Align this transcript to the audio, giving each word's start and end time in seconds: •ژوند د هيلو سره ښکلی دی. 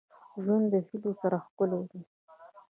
•ژوند 0.43 0.65
د 0.73 0.75
هيلو 0.87 1.11
سره 1.21 1.37
ښکلی 1.45 1.81
دی. 1.89 2.01